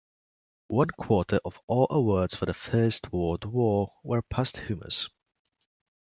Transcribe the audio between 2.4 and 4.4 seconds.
the First World War were